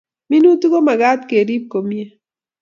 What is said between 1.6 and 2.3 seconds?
komie